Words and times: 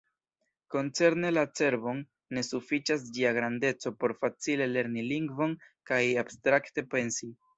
Koncerne 0.75 1.29
la 1.33 1.41
cerbon, 1.59 1.99
ne 2.37 2.43
sufiĉas 2.47 3.05
ĝia 3.17 3.33
grandeco 3.39 3.93
por 4.03 4.15
facile 4.23 4.69
lerni 4.73 5.05
lingvon 5.11 5.55
kaj 5.91 6.03
abstrakte 6.25 6.89
pensi. 6.95 7.33